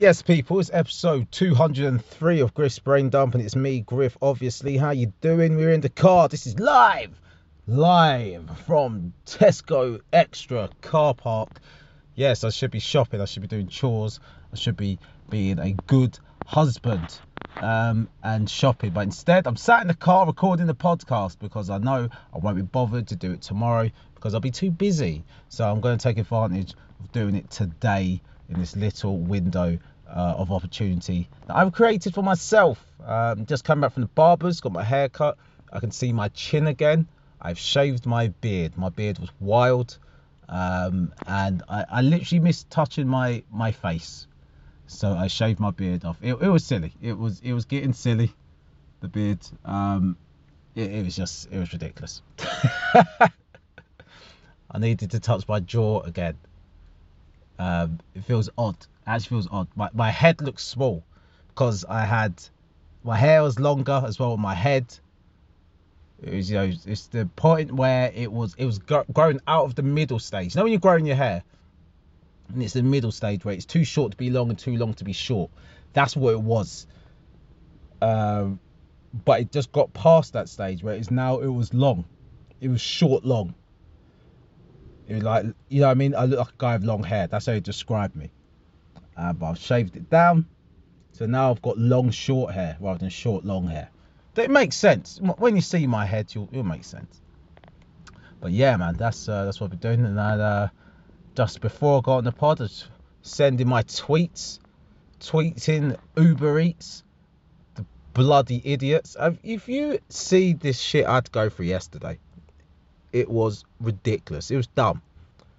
[0.00, 4.78] Yes, people, it's episode 203 of Griff's Brain Dump, and it's me, Griff, obviously.
[4.78, 5.56] How you doing?
[5.56, 6.26] We're in the car.
[6.26, 7.10] This is live,
[7.66, 11.50] live from Tesco Extra Car Park.
[12.14, 13.20] Yes, I should be shopping.
[13.20, 14.20] I should be doing chores.
[14.50, 17.18] I should be being a good husband
[17.60, 18.92] um, and shopping.
[18.92, 22.56] But instead, I'm sat in the car recording the podcast because I know I won't
[22.56, 25.24] be bothered to do it tomorrow because I'll be too busy.
[25.50, 29.78] So I'm going to take advantage of doing it today in this little window
[30.14, 32.84] uh, of opportunity that I've created for myself.
[33.04, 35.38] Um, just come back from the barber's, got my hair cut.
[35.72, 37.06] I can see my chin again.
[37.40, 38.76] I've shaved my beard.
[38.76, 39.98] My beard was wild,
[40.48, 44.26] um, and I, I, literally missed touching my my face.
[44.86, 46.18] So I shaved my beard off.
[46.20, 46.92] It, it was silly.
[47.00, 48.34] It was it was getting silly.
[49.00, 49.38] The beard.
[49.64, 50.16] Um,
[50.74, 52.20] it, it was just it was ridiculous.
[54.72, 56.36] I needed to touch my jaw again.
[57.60, 58.76] Um, it feels odd.
[58.80, 59.68] It actually feels odd.
[59.76, 61.04] My, my head looks small
[61.48, 62.42] because I had
[63.04, 64.38] my hair was longer as well.
[64.38, 64.86] My head.
[66.22, 69.74] It was you know it's the point where it was it was growing out of
[69.74, 70.54] the middle stage.
[70.54, 71.44] You know when you're growing your hair,
[72.48, 74.94] and it's the middle stage where it's too short to be long and too long
[74.94, 75.50] to be short.
[75.92, 76.86] That's what it was.
[78.00, 78.58] Um,
[79.26, 82.06] but it just got past that stage where it's now it was long.
[82.58, 83.54] It was short long.
[85.10, 86.14] It was like, you know what I mean?
[86.14, 87.26] I look like a guy with long hair.
[87.26, 88.30] That's how he described me.
[89.16, 90.46] Uh, but I've shaved it down.
[91.14, 93.90] So now I've got long, short hair rather than short, long hair.
[94.36, 95.18] It makes sense.
[95.38, 97.20] When you see my head, you'll, it'll make sense.
[98.40, 100.06] But yeah, man, that's uh, that's what we're doing.
[100.06, 100.68] And uh,
[101.34, 102.86] just before I got on the pod, I was
[103.22, 104.60] sending my tweets,
[105.18, 107.02] tweeting Uber Eats,
[107.74, 109.16] the bloody idiots.
[109.42, 112.20] If you see this shit I'd go through yesterday,
[113.12, 114.50] it was ridiculous.
[114.50, 115.02] It was dumb.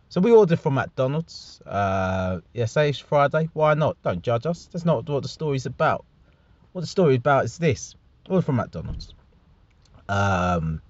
[0.09, 1.61] So we ordered from McDonald's.
[1.65, 3.49] Uh, yeah, say it's Friday.
[3.53, 3.95] Why not?
[4.03, 4.67] Don't judge us.
[4.71, 6.05] That's not what the story's about.
[6.73, 7.95] What the story about is this.
[8.29, 9.13] Order from McDonald's.
[10.09, 10.81] Um,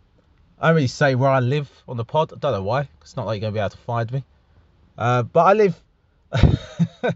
[0.59, 2.33] I don't really say where I live on the pod.
[2.33, 2.87] I don't know why.
[3.01, 4.23] It's not like you're gonna be able to find me.
[4.97, 5.83] Uh, but I live.
[6.31, 7.15] but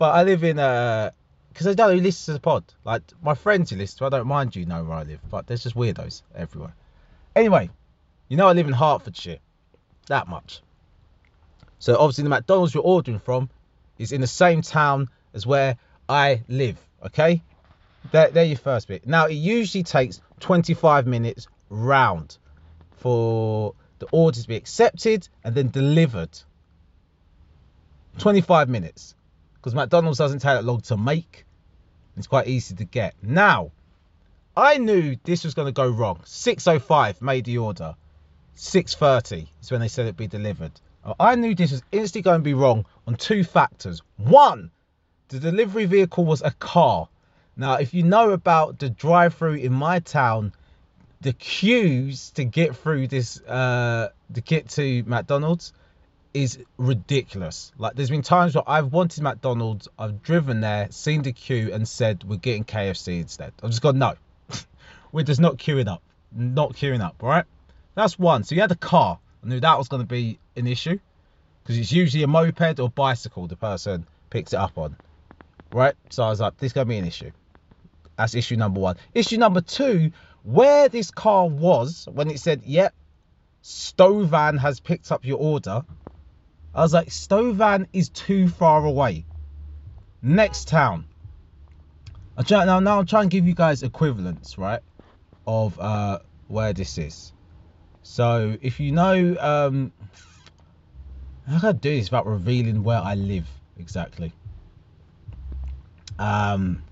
[0.00, 1.10] I live in uh,
[1.52, 2.64] because I don't know who listens to the pod.
[2.84, 5.62] Like my friends who listen I don't mind you know where I live, but there's
[5.62, 6.74] just weirdos everywhere.
[7.34, 7.70] Anyway,
[8.28, 9.38] you know I live in Hertfordshire.
[10.08, 10.62] That much.
[11.78, 13.50] So obviously the McDonald's you're ordering from
[13.98, 15.76] is in the same town as where
[16.08, 16.78] I live.
[17.04, 17.42] Okay?
[18.12, 19.06] There, there your first bit.
[19.06, 22.38] Now it usually takes 25 minutes round
[22.96, 26.38] for the order to be accepted and then delivered.
[28.18, 29.14] 25 minutes.
[29.54, 31.44] Because McDonald's doesn't take that long to make.
[32.16, 33.14] It's quite easy to get.
[33.22, 33.72] Now,
[34.56, 36.20] I knew this was going to go wrong.
[36.24, 37.94] 6.05 made the order.
[38.56, 40.72] 6.30 is when they said it'd be delivered.
[41.20, 44.02] I knew this was instantly going to be wrong on two factors.
[44.16, 44.70] One,
[45.28, 47.08] the delivery vehicle was a car.
[47.56, 50.52] Now, if you know about the drive through in my town,
[51.20, 55.72] the queues to get through this, uh, to get to McDonald's
[56.34, 57.72] is ridiculous.
[57.78, 61.88] Like, there's been times where I've wanted McDonald's, I've driven there, seen the queue, and
[61.88, 63.52] said, We're getting KFC instead.
[63.62, 64.14] I've just gone, No,
[65.12, 66.02] we're just not queuing up.
[66.32, 67.46] Not queuing up, right?
[67.96, 68.44] That's one.
[68.44, 69.18] So you had a car.
[69.42, 71.00] I knew that was going to be an issue
[71.62, 74.96] because it's usually a moped or bicycle the person picks it up on.
[75.72, 75.94] Right?
[76.10, 77.32] So I was like, this is going to be an issue.
[78.16, 78.96] That's issue number one.
[79.14, 80.12] Issue number two,
[80.42, 82.94] where this car was when it said, yep,
[83.62, 85.82] Stovan has picked up your order.
[86.74, 89.24] I was like, Stovan is too far away.
[90.20, 91.06] Next town.
[92.36, 94.80] I try, now, now I'm trying to give you guys equivalents, right,
[95.46, 96.18] of uh,
[96.48, 97.32] where this is.
[98.08, 99.92] So if you know, um,
[101.46, 103.46] how can I do this without revealing where I live
[103.76, 104.32] exactly?
[106.18, 106.82] Um,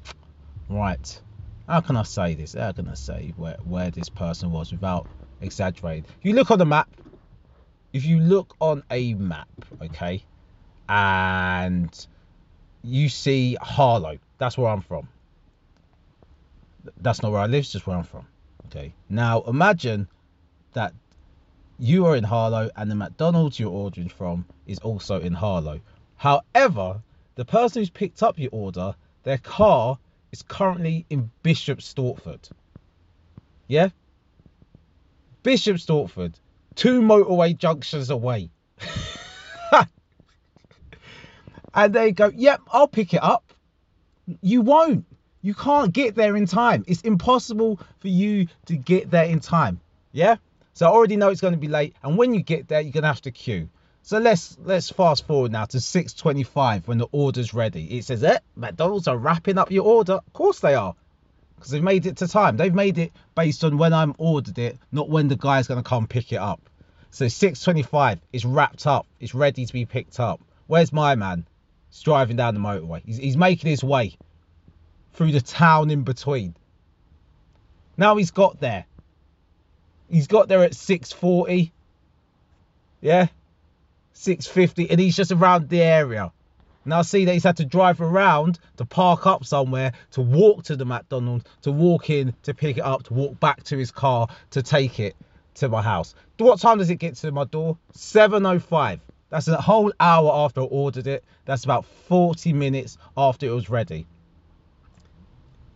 [0.69, 1.21] right.
[1.67, 2.55] How can I say this?
[2.55, 5.07] How can I say where where this person was without
[5.41, 6.05] exaggerating?
[6.19, 6.91] If you look on the map,
[7.93, 9.49] if you look on a map,
[9.83, 10.23] okay,
[10.89, 12.07] and
[12.83, 15.09] you see Harlow, that's where I'm from.
[17.01, 18.27] That's not where I live, it's just where I'm from.
[18.67, 18.93] Okay.
[19.09, 20.09] Now imagine
[20.75, 20.93] that
[21.79, 25.81] you are in Harlow and the McDonald's you're ordering from is also in Harlow.
[26.17, 27.03] However,
[27.35, 28.95] the person who's picked up your order,
[29.25, 29.99] their car
[30.33, 32.49] is currently in Bishop Stortford.
[33.67, 33.89] Yeah?
[35.43, 36.35] Bishop Stortford,
[36.75, 38.51] two motorway junctions away.
[41.75, 43.53] and they go, Yep, I'll pick it up.
[44.41, 45.05] You won't.
[45.43, 46.85] You can't get there in time.
[46.87, 49.81] It's impossible for you to get there in time.
[50.13, 50.37] Yeah?
[50.75, 51.95] So I already know it's going to be late.
[52.03, 53.69] And when you get there, you're going to have to queue.
[54.03, 57.85] So let's let's fast forward now to 6:25 when the order's ready.
[57.97, 60.95] It says, "Eh, McDonald's are wrapping up your order." Of course they are,
[61.57, 62.59] because they've made it to time.
[62.59, 66.07] They've made it based on when I'm ordered it, not when the guy's gonna come
[66.07, 66.61] pick it up.
[67.13, 70.43] So 6:25, it's wrapped up, it's ready to be picked up.
[70.67, 71.47] Where's my man?
[71.89, 73.01] He's driving down the motorway.
[73.07, 74.19] He's, he's making his way
[75.15, 76.55] through the town in between.
[77.97, 78.85] Now he's got there.
[80.09, 81.73] He's got there at 6:40.
[83.01, 83.27] Yeah.
[84.13, 86.33] 650 and he's just around the area.
[86.85, 90.77] Now see that he's had to drive around to park up somewhere, to walk to
[90.77, 94.29] the McDonald's, to walk in, to pick it up, to walk back to his car,
[94.51, 95.17] to take it
[95.55, 96.15] to my house.
[96.39, 97.79] What time does it get to my door?
[97.95, 99.01] 7.05.
[99.31, 101.25] That's a whole hour after I ordered it.
[101.45, 104.07] That's about 40 minutes after it was ready.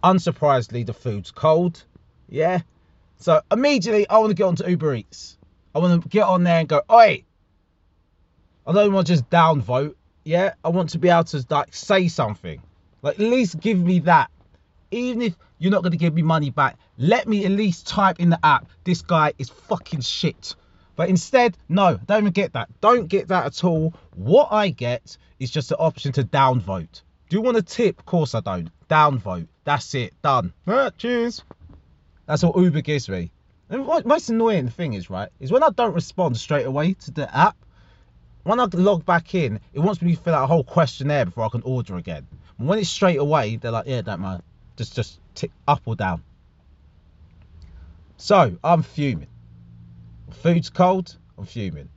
[0.05, 1.83] Unsurprisingly, the food's cold.
[2.29, 2.61] Yeah.
[3.19, 5.37] So immediately I want to get onto Uber Eats.
[5.75, 7.25] I want to get on there and go, oi,
[8.67, 9.95] I don't want to just downvote.
[10.25, 12.63] Yeah, I want to be able to like say something.
[13.03, 14.31] Like at least give me that.
[14.91, 18.21] Even if you're not going to give me money back, let me at least type
[18.21, 18.69] in the app.
[18.85, 20.55] This guy is fucking shit.
[20.97, 22.69] But instead, no, don't even get that.
[22.81, 23.95] Don't get that at all.
[24.15, 27.03] What I get is just the option to downvote.
[27.29, 27.99] Do you want a tip?
[27.99, 28.71] Of course I don't.
[28.89, 29.49] Downvote.
[29.65, 30.15] That's it.
[30.23, 30.53] Done.
[30.97, 31.43] Cheers.
[32.29, 33.33] That's what Uber gives me.
[33.71, 37.35] And most annoying thing is, right, is when I don't respond straight away to the
[37.35, 37.57] app,
[38.43, 41.45] when I log back in, it wants me to fill out a whole questionnaire before
[41.45, 42.27] I can order again.
[42.59, 44.43] And when it's straight away, they're like, yeah, don't mind.
[44.77, 46.23] Just just tick up or down.
[48.19, 49.29] So I'm fuming.
[50.31, 51.89] Food's cold, I'm fuming.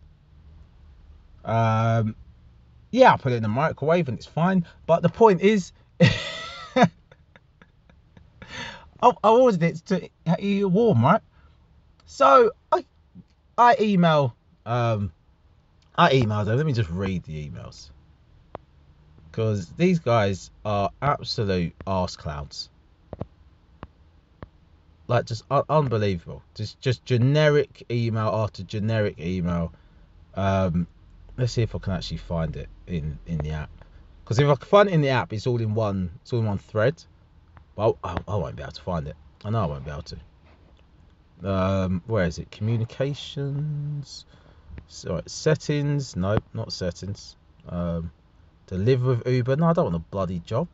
[1.44, 2.16] Um
[2.92, 4.66] yeah, I put it in the microwave and it's fine.
[4.86, 5.74] But the point is
[9.02, 10.10] I, I ordered it to
[10.40, 11.22] eat warm, right?
[12.06, 12.86] So I
[13.58, 15.14] I email um
[15.98, 16.58] I emailed them.
[16.58, 17.92] Let me just read the emails.
[19.32, 22.70] Because these guys are absolute arse clowns.
[25.08, 26.44] Like, just un- unbelievable.
[26.56, 29.74] Just just generic email after generic email.
[30.36, 30.88] Um,
[31.38, 33.72] let's see if I can actually find it in, in the app.
[34.24, 36.40] Because if I can find it in the app, it's all in one it's all
[36.40, 37.04] in one thread.
[37.82, 39.16] I, I, won't be able to find it.
[39.44, 40.18] I know I won't be able to.
[41.44, 42.52] Um, where is it?
[42.52, 44.26] Communications.
[44.88, 47.36] So settings, nope, not settings.
[47.68, 48.12] Um,
[48.68, 49.56] deliver with Uber.
[49.56, 50.68] No, I don't want a bloody job.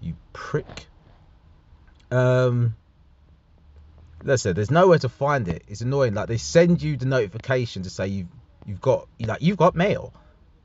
[0.00, 0.86] You prick.
[2.10, 2.76] Um,
[4.22, 5.62] let's say there's nowhere to find it.
[5.68, 6.12] It's annoying.
[6.12, 8.28] Like they send you the notification to say you've
[8.66, 10.12] you've got like you've got mail.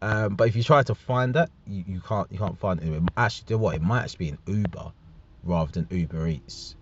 [0.02, 3.04] Um, but if you try to find that, you, you can't you can't find it.
[3.16, 3.76] Actually, do what?
[3.76, 4.92] It might actually be an Uber
[5.44, 6.76] rather than Uber Eats.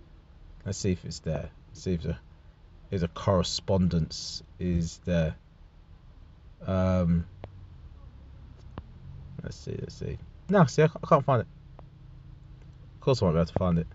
[0.65, 1.49] Let's see if it's there.
[1.69, 2.17] Let's see if the
[2.91, 5.35] is a correspondence is there.
[6.67, 7.25] Um,
[9.41, 10.17] let's see, let's see.
[10.49, 11.47] No, see, I can't find it.
[12.95, 13.87] Of course, I won't be able to find it.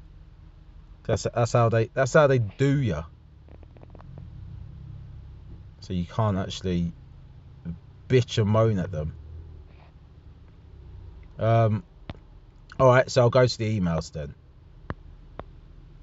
[1.05, 3.05] That's that's how they that's how they do ya.
[5.81, 6.93] So you can't actually
[8.09, 9.15] bitch and moan at them.
[11.39, 11.85] Um.
[12.79, 14.35] All right, so I'll go to the emails then.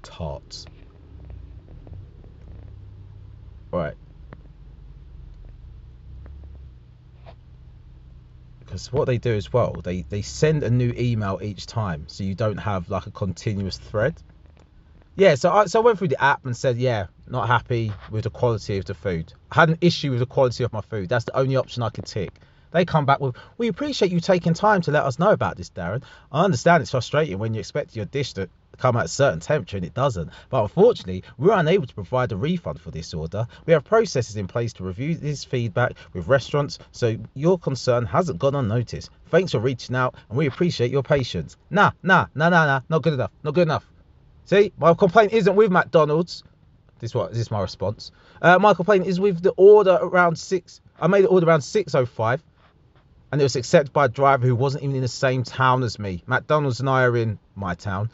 [0.04, 0.68] Tarts.
[3.72, 3.96] Right.
[8.60, 12.24] Because what they do as well, they, they send a new email each time, so
[12.24, 14.16] you don't have like a continuous thread.
[15.16, 18.24] Yeah, so I, so I went through the app and said, yeah, not happy with
[18.24, 19.32] the quality of the food.
[19.52, 21.08] I had an issue with the quality of my food.
[21.08, 22.40] That's the only option I could tick.
[22.74, 25.70] They come back with, we appreciate you taking time to let us know about this,
[25.70, 26.02] Darren.
[26.32, 29.76] I understand it's frustrating when you expect your dish to come at a certain temperature
[29.76, 30.28] and it doesn't.
[30.50, 33.46] But unfortunately, we're unable to provide a refund for this order.
[33.64, 38.40] We have processes in place to review this feedback with restaurants, so your concern hasn't
[38.40, 39.08] gone unnoticed.
[39.26, 41.56] Thanks for reaching out, and we appreciate your patience.
[41.70, 43.88] Nah, nah, nah, nah, nah, not good enough, not good enough.
[44.46, 46.42] See, my complaint isn't with McDonald's.
[46.98, 48.10] This what this is my response.
[48.42, 50.80] Uh, my complaint is with the order around six.
[50.98, 52.42] I made the order around six oh five,
[53.34, 55.98] and it was accepted by a driver who wasn't even in the same town as
[55.98, 56.22] me.
[56.24, 58.08] McDonald's and I are in my town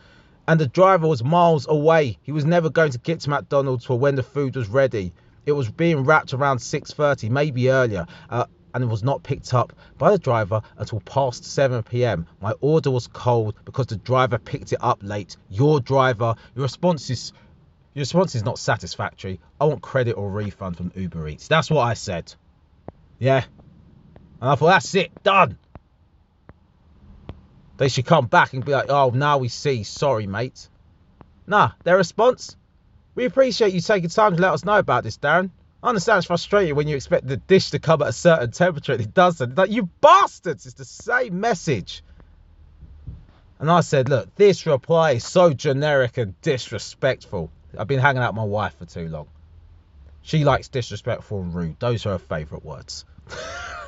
[0.49, 2.17] and the driver was miles away.
[2.23, 5.13] He was never going to get to McDonald's for when the food was ready.
[5.45, 9.75] It was being wrapped around 6:30, maybe earlier, uh, and it was not picked up
[9.99, 12.27] by the driver until past 7 p.m.
[12.41, 15.37] My order was cold because the driver picked it up late.
[15.51, 17.35] Your driver, your response is
[17.93, 19.39] your response is not satisfactory.
[19.61, 21.47] I want credit or refund from Uber Eats.
[21.47, 22.33] That's what I said.
[23.19, 23.45] Yeah.
[24.41, 25.59] And I thought that's it, done.
[27.77, 29.85] They should come back and be like, oh, now we see.
[29.85, 30.69] Sorry, mate.
[31.47, 32.57] Nah, their response?
[33.15, 35.51] We appreciate you taking time to let us know about this, Darren.
[35.83, 38.93] I understand it's frustrating when you expect the dish to come at a certain temperature
[38.93, 39.57] and it doesn't.
[39.57, 40.67] Like, you bastards!
[40.67, 42.03] It's the same message.
[43.59, 47.51] And I said, look, this reply is so generic and disrespectful.
[47.79, 49.29] I've been hanging out with my wife for too long.
[50.23, 51.81] She likes disrespectful and rude.
[51.81, 53.05] Those are her favourite words.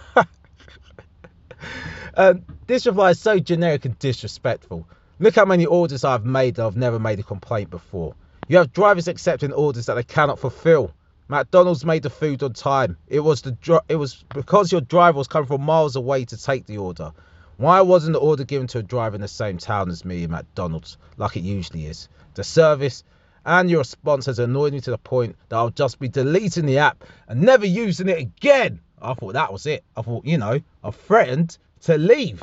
[2.15, 4.87] um, this reply is so generic and disrespectful.
[5.19, 8.15] Look how many orders I've made that I've never made a complaint before.
[8.49, 10.93] You have drivers accepting orders that they cannot fulfill.
[11.29, 12.97] McDonald's made the food on time.
[13.09, 16.37] It was the dr- it was because your driver was coming from miles away to
[16.37, 17.13] take the order.
[17.57, 20.31] Why wasn't the order given to a driver in the same town as me at
[20.31, 22.09] McDonald's, like it usually is?
[22.35, 23.05] The service
[23.45, 26.79] and your response has annoyed me to the point that I'll just be deleting the
[26.79, 28.81] app and never using it again.
[29.03, 29.85] I thought that was it.
[29.97, 32.43] I thought, you know, I threatened to leave.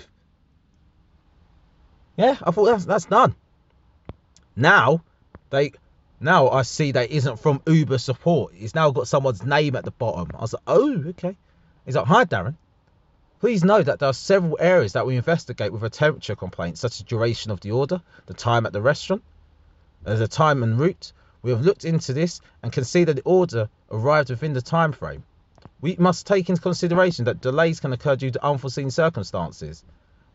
[2.17, 3.35] Yeah, I thought that's that's done.
[4.55, 5.01] Now
[5.49, 5.71] they
[6.19, 8.53] now I see that isn't from Uber support.
[8.57, 10.29] It's now got someone's name at the bottom.
[10.35, 11.37] I was like, oh, okay.
[11.85, 12.55] He's like, hi, Darren.
[13.39, 16.99] Please know that there are several areas that we investigate with a temperature complaint, such
[16.99, 19.23] as duration of the order, the time at the restaurant,
[20.05, 21.13] uh, the time and route.
[21.41, 24.91] We have looked into this and can see that the order arrived within the time
[24.91, 25.23] frame.
[25.81, 29.83] We must take into consideration that delays can occur due to unforeseen circumstances.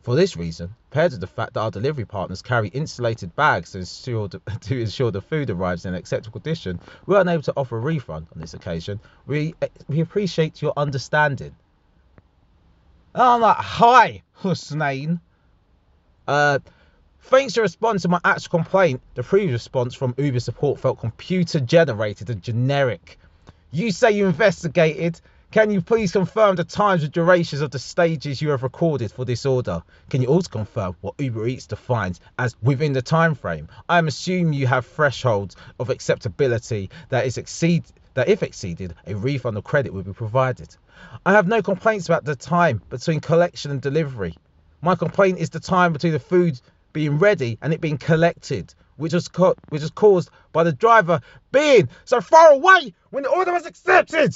[0.01, 3.79] For this reason, paired with the fact that our delivery partners carry insulated bags to
[3.79, 7.53] ensure, the, to ensure the food arrives in an acceptable condition, we are unable to
[7.57, 8.99] offer a refund on this occasion.
[9.25, 9.55] We,
[9.87, 11.55] we appreciate your understanding.
[13.13, 15.19] And I'm like, hi, Hussein.
[16.27, 16.59] Uh,
[17.21, 21.59] thanks to response to my actual complaint, the previous response from Uber support felt computer
[21.59, 23.17] generated and generic.
[23.71, 25.19] You say you investigated
[25.55, 29.23] can you please confirm the times and durations of the stages you have recorded for
[29.23, 29.81] this order?
[30.09, 33.69] Can you also confirm what Uber Eats defines as within the time frame?
[33.87, 37.85] I am assuming you have thresholds of acceptability that is exceed
[38.15, 40.75] that if exceeded, a refund or credit will be provided.
[41.25, 44.35] I have no complaints about the time between collection and delivery.
[44.81, 46.59] My complaint is the time between the food
[46.91, 51.21] being ready and it being collected, which was co- which was caused by the driver
[51.53, 54.35] being so far away when the order was accepted.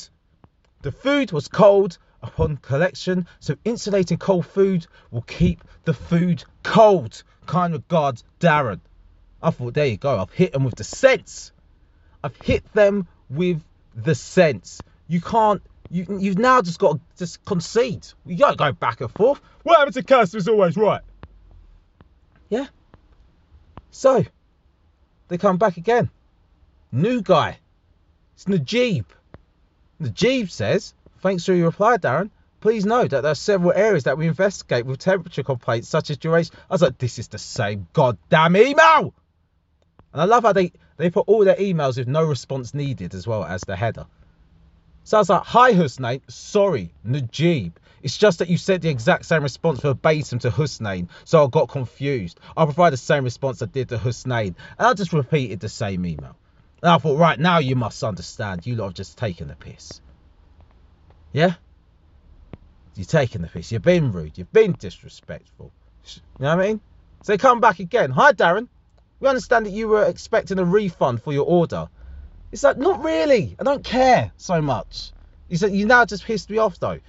[0.82, 7.24] The food was cold upon collection, so insulating cold food will keep the food cold.
[7.46, 8.80] Kind regards, Darren.
[9.42, 10.20] I thought, there you go.
[10.20, 11.52] I've hit them with the sense.
[12.24, 13.62] I've hit them with
[13.96, 14.82] the sense.
[15.08, 15.62] You can't.
[15.90, 18.06] You, you've now just got to just concede.
[18.26, 19.42] You got to go back and forth.
[19.64, 21.02] What happened to is always right?
[22.50, 22.68] Yeah.
[23.92, 24.24] So,
[25.28, 26.10] they come back again.
[26.92, 27.60] New guy.
[28.36, 29.06] It's Najib.
[30.00, 32.30] Najib says, thanks for your reply, Darren.
[32.62, 36.18] Please note that there are several areas that we investigate with temperature complaints such as
[36.18, 36.56] duration.
[36.70, 39.14] I was like, this is the same goddamn email.
[40.12, 43.28] And I love how they, they put all their emails with no response needed as
[43.28, 44.06] well as the header.
[45.04, 47.80] So I was like, hi Hussein, sorry, Najib.
[48.02, 51.68] It's just that you sent the exact same response verbatim to Hussein, so I got
[51.68, 52.40] confused.
[52.56, 56.06] I'll provide the same response I did to Hussein, and I just repeated the same
[56.06, 56.36] email.
[56.82, 60.02] And I thought, right now you must understand, you lot have just taken the piss.
[61.34, 61.56] Yeah?
[62.96, 63.72] You're taking the piss.
[63.72, 64.38] You've been rude.
[64.38, 65.72] You've been disrespectful.
[66.06, 66.82] You know what I mean?
[67.22, 68.12] So they come back again.
[68.12, 68.68] Hi, Darren.
[69.20, 71.90] We understand that you were expecting a refund for your order.
[72.52, 73.56] It's like, not really.
[73.60, 75.12] I don't care so much.
[75.50, 77.00] He said, you now just pissed me off though.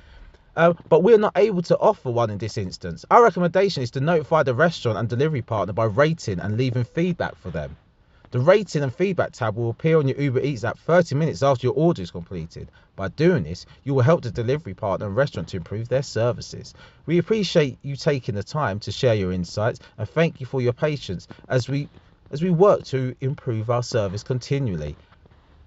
[0.56, 3.04] Uh, but we're not able to offer one in this instance.
[3.10, 7.36] Our recommendation is to notify the restaurant and delivery partner by rating and leaving feedback
[7.36, 7.76] for them.
[8.32, 11.66] The rating and feedback tab will appear on your Uber Eats app 30 minutes after
[11.66, 12.70] your order is completed.
[12.94, 16.72] By doing this, you will help the delivery partner and restaurant to improve their services.
[17.06, 20.72] We appreciate you taking the time to share your insights and thank you for your
[20.72, 21.88] patience as we
[22.30, 24.94] as we work to improve our service continually.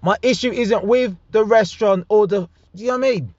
[0.00, 3.34] My issue isn't with the restaurant or the do you know what I mean?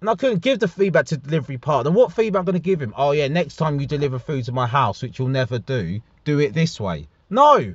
[0.00, 1.90] And I couldn't give the feedback to the delivery partner.
[1.90, 2.94] What feedback I'm to give him?
[2.96, 6.38] Oh yeah, next time you deliver food to my house, which you'll never do, do
[6.38, 7.08] it this way.
[7.28, 7.74] No,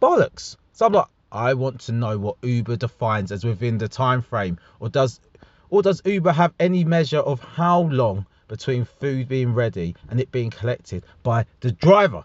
[0.00, 0.56] bollocks.
[0.72, 4.58] So I'm like, I want to know what Uber defines as within the time frame,
[4.80, 5.20] or does
[5.68, 10.32] or does Uber have any measure of how long between food being ready and it
[10.32, 12.24] being collected by the driver?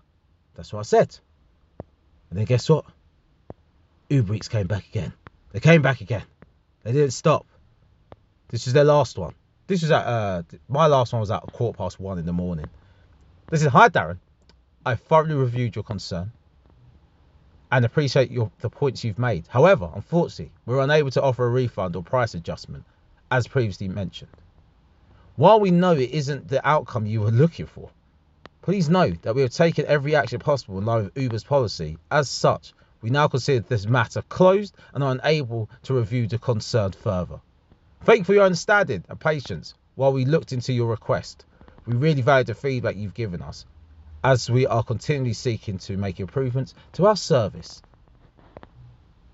[0.56, 1.16] That's what I said.
[2.30, 2.86] And then guess what?
[4.10, 5.14] Uber Eats came back again.
[5.52, 6.24] They came back again.
[6.84, 7.46] They didn't stop.
[8.48, 9.34] This is their last one.
[9.68, 12.68] This was at uh, my last one was at quarter past one in the morning.
[13.50, 14.18] This is hi Darren.
[14.86, 16.32] I thoroughly reviewed your concern
[17.72, 19.48] and appreciate your, the points you've made.
[19.48, 22.84] However, unfortunately, we're unable to offer a refund or price adjustment,
[23.32, 24.32] as previously mentioned.
[25.36, 27.90] While we know it isn't the outcome you were looking for,
[28.62, 31.98] please know that we have taken every action possible in line with Uber's policy.
[32.10, 32.74] As such,
[33.06, 37.40] We now consider this matter closed and are unable to review the concern further.
[38.04, 41.46] Thank you for your understanding and patience while we looked into your request.
[41.86, 43.68] We really value the feedback you've given us
[44.26, 47.84] as we are continually seeking to make improvements to our service.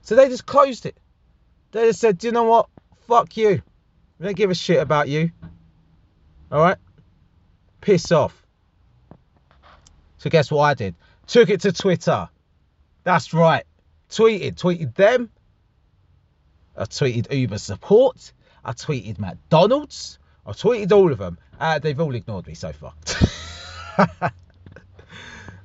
[0.01, 0.97] So they just closed it.
[1.71, 2.67] They just said, Do you know what?
[3.07, 3.61] Fuck you.
[4.19, 5.31] We don't give a shit about you.
[6.51, 6.77] Alright?
[7.79, 8.45] Piss off.
[10.17, 10.95] So guess what I did?
[11.25, 12.27] Took it to Twitter.
[13.05, 13.63] That's right.
[14.09, 14.55] Tweeted.
[14.55, 15.29] Tweeted them.
[16.75, 18.33] I tweeted Uber support.
[18.65, 20.19] I tweeted McDonald's.
[20.45, 21.37] I tweeted all of them.
[21.57, 22.93] Uh, they've all ignored me so far.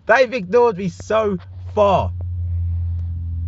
[0.06, 1.38] they've ignored me so
[1.74, 2.12] far.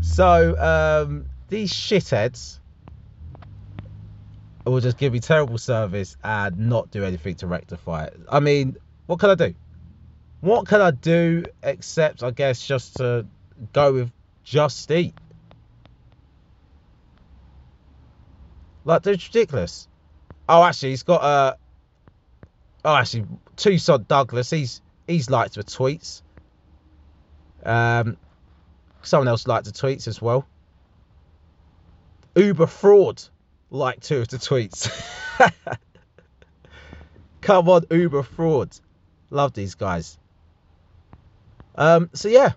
[0.00, 2.60] So um, these shitheads
[4.64, 8.20] will just give me terrible service and not do anything to rectify it.
[8.28, 9.54] I mean, what can I do?
[10.40, 13.26] What can I do except, I guess, just to
[13.72, 14.12] go with
[14.44, 15.14] Just Eat?
[18.84, 19.88] Like, it's ridiculous.
[20.48, 21.24] Oh, actually, he's got a.
[21.24, 21.54] Uh,
[22.84, 24.48] oh, actually, Tucson Douglas.
[24.50, 26.22] He's he's liked the tweets.
[27.64, 28.16] Um,
[29.02, 30.46] someone else liked the tweets as well.
[32.36, 33.22] Uber fraud
[33.70, 34.90] liked two of the tweets.
[37.40, 38.70] Come on, Uber fraud.
[39.30, 40.18] Love these guys.
[41.74, 42.52] Um, so yeah,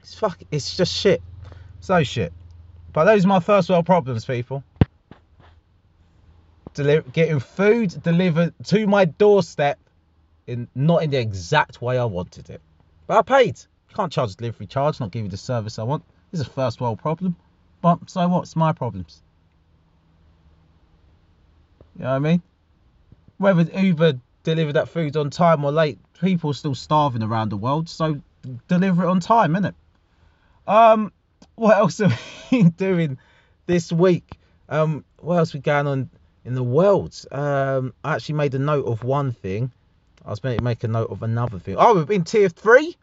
[0.00, 0.38] it's fuck.
[0.50, 1.22] It's just shit.
[1.80, 2.32] So shit.
[2.92, 4.62] But those are my first world problems, people.
[6.74, 9.78] Deli- getting food delivered to my doorstep
[10.46, 12.60] in not in the exact way I wanted it.
[13.06, 13.60] But I paid.
[13.94, 16.02] Can't charge delivery charge, not give you the service I want.
[16.30, 17.36] This is a first world problem.
[17.80, 18.42] But so what?
[18.42, 19.22] It's my problems.
[21.96, 22.42] You know what I mean?
[23.38, 27.56] Whether Uber deliver that food on time or late, people are still starving around the
[27.56, 28.20] world, so
[28.68, 29.74] deliver it on time, innit?
[30.66, 31.12] Um,
[31.54, 32.18] what else have
[32.52, 33.18] we doing
[33.66, 34.38] this week?
[34.68, 36.10] Um, what else we going on
[36.44, 37.14] in the world?
[37.30, 39.70] Um, I actually made a note of one thing.
[40.24, 41.76] I was meant to make a note of another thing.
[41.78, 42.96] Oh, we've been tier three.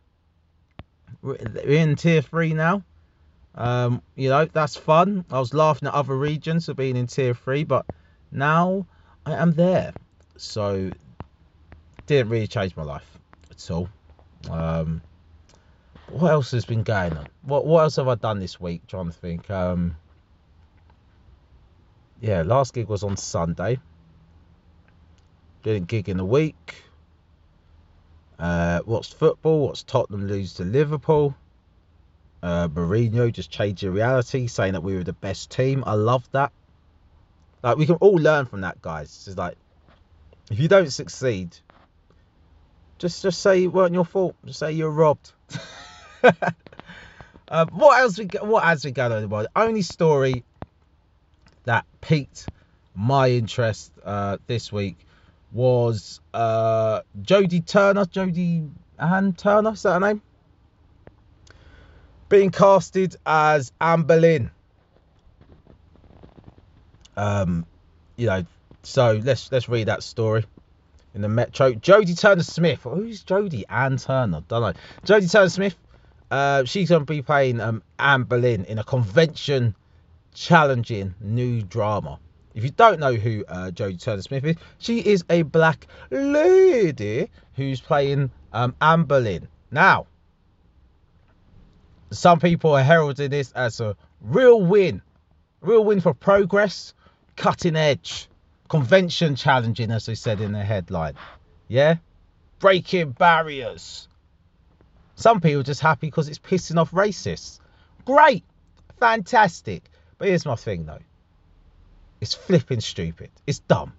[1.21, 2.83] We're in tier three now.
[3.55, 5.25] Um, you know, that's fun.
[5.31, 7.85] I was laughing at other regions for being in tier three, but
[8.31, 8.85] now
[9.25, 9.93] I am there.
[10.37, 10.91] So
[12.05, 13.05] didn't really change my life
[13.51, 13.89] at all.
[14.49, 15.01] Um,
[16.07, 17.27] what else has been going on?
[17.43, 18.87] What what else have I done this week?
[18.87, 19.49] trying to think.
[19.49, 19.95] Um,
[22.21, 23.79] yeah, last gig was on Sunday.
[25.63, 26.83] Didn't gig in the week.
[28.39, 29.67] Uh, watched football.
[29.67, 31.35] Watched Tottenham lose to Liverpool.
[32.41, 35.83] Uh, Mourinho just changed the reality, saying that we were the best team.
[35.85, 36.53] I love that.
[37.61, 39.25] Like we can all learn from that, guys.
[39.27, 39.57] It's like
[40.49, 41.57] if you don't succeed,
[42.97, 44.35] just just say it weren't your fault.
[44.45, 45.33] Just say you're robbed.
[46.23, 49.47] uh, what else we what has we got on the world?
[49.53, 50.45] The only story
[51.65, 52.47] that piqued
[52.95, 54.97] my interest uh, this week
[55.51, 60.21] was uh, Jodie Turner, Jodie Ann Turner, is that her name?
[62.27, 64.51] Being casted as Anne Boleyn.
[67.17, 67.65] Um,
[68.17, 68.45] you know,
[68.83, 70.45] so let's let's read that story
[71.13, 71.73] in the Metro.
[71.73, 72.81] Jodie Turner Smith.
[72.83, 74.43] Who's Jodie Ann Turner?
[74.47, 74.73] Don't know.
[75.05, 75.75] Jodie Turner Smith.
[76.29, 79.75] Uh, she's going to be playing um, Anne Boleyn in a convention
[80.35, 82.19] challenging new drama.
[82.55, 87.29] If you don't know who uh, Jodie Turner Smith is, she is a black lady
[87.55, 89.47] who's playing um, Anne Boleyn.
[89.71, 90.07] Now,
[92.11, 95.01] some people are heralding this as a real win,
[95.61, 96.93] real win for progress,
[97.35, 98.29] cutting edge
[98.69, 101.15] convention challenging, as they said in the headline.
[101.67, 101.95] Yeah?
[102.59, 104.07] Breaking barriers.
[105.15, 107.59] Some people just happy because it's pissing off racists.
[108.05, 108.45] Great.
[108.99, 109.83] Fantastic.
[110.17, 110.99] But here's my thing though.
[112.21, 113.29] It's flipping stupid.
[113.47, 113.93] It's dumb.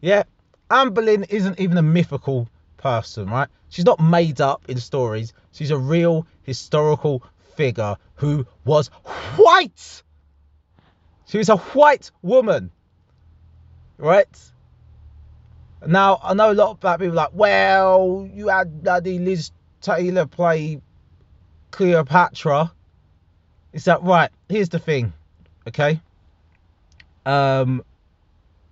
[0.00, 0.24] Yeah?
[0.70, 3.48] Anne Boleyn isn't even a mythical person, right?
[3.68, 5.32] She's not made up in stories.
[5.52, 7.22] She's a real historical
[7.56, 8.88] figure who was
[9.36, 10.02] white.
[11.26, 12.70] She was a white woman
[14.02, 14.52] right?
[15.86, 19.50] Now I know a lot of black people like, well, you had bloody Liz
[19.80, 20.80] Taylor play
[21.70, 22.72] Cleopatra.
[23.72, 24.30] Is that right?
[24.48, 25.12] Here's the thing,
[25.66, 26.00] okay?
[27.24, 27.84] Um,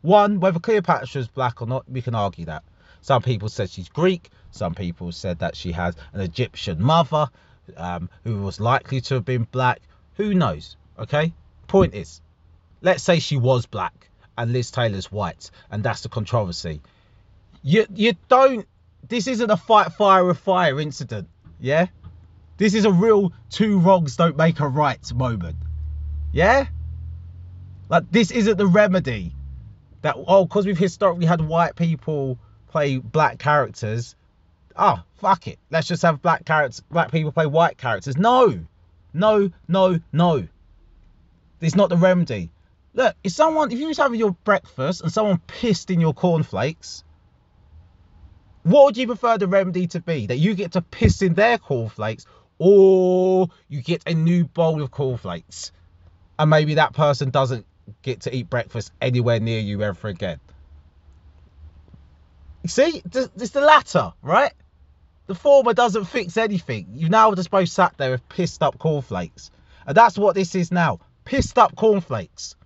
[0.02, 2.64] one, whether Cleopatra is black or not, we can argue that.
[3.02, 4.30] Some people said she's Greek.
[4.50, 7.28] Some people said that she has an Egyptian mother
[7.76, 9.80] um, who was likely to have been black.
[10.16, 10.76] Who knows?
[10.98, 11.32] Okay.
[11.66, 12.20] Point is,
[12.82, 16.80] let's say she was black and Liz Taylor's white, and that's the controversy.
[17.62, 18.66] You you don't.
[19.06, 21.28] This isn't a fight fire with fire incident.
[21.60, 21.86] Yeah,
[22.56, 25.56] This is a real two wrongs don't make a right moment.
[26.32, 26.66] Yeah?
[27.90, 29.34] Like, this isn't the remedy
[30.02, 34.14] that, oh, because we've historically had white people play black characters.
[34.76, 35.58] Oh, fuck it.
[35.70, 38.16] Let's just have black characters, black people play white characters.
[38.16, 38.60] No.
[39.12, 40.46] No, no, no.
[41.60, 42.52] It's not the remedy.
[42.94, 47.02] Look, if someone, if you was having your breakfast and someone pissed in your cornflakes,
[48.62, 50.26] what would you prefer the remedy to be?
[50.26, 52.24] That you get to piss in their cornflakes,
[52.58, 55.72] or you get a new bowl of cornflakes,
[56.38, 57.66] and maybe that person doesn't
[58.02, 60.40] get to eat breakfast anywhere near you ever again.
[62.62, 64.52] You see, it's the latter, right?
[65.26, 66.88] The former doesn't fix anything.
[66.94, 69.50] You now just both sat there with pissed up cornflakes.
[69.86, 71.00] And that's what this is now.
[71.24, 72.56] Pissed up cornflakes.